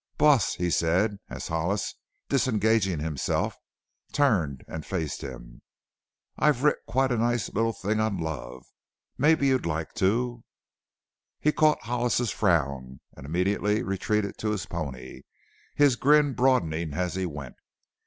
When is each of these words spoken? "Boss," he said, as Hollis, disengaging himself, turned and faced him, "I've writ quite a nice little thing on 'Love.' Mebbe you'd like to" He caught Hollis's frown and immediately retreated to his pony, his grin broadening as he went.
"Boss," 0.17 0.55
he 0.55 0.71
said, 0.71 1.19
as 1.29 1.49
Hollis, 1.49 1.93
disengaging 2.27 2.97
himself, 2.97 3.55
turned 4.11 4.63
and 4.67 4.83
faced 4.83 5.21
him, 5.21 5.61
"I've 6.39 6.63
writ 6.63 6.77
quite 6.87 7.11
a 7.11 7.17
nice 7.19 7.53
little 7.53 7.71
thing 7.71 7.99
on 7.99 8.17
'Love.' 8.17 8.65
Mebbe 9.19 9.43
you'd 9.43 9.67
like 9.67 9.93
to" 10.01 10.43
He 11.39 11.51
caught 11.51 11.83
Hollis's 11.83 12.31
frown 12.31 12.99
and 13.15 13.27
immediately 13.27 13.83
retreated 13.83 14.39
to 14.39 14.49
his 14.49 14.65
pony, 14.65 15.21
his 15.75 15.95
grin 15.95 16.33
broadening 16.33 16.95
as 16.95 17.13
he 17.13 17.27
went. 17.27 17.57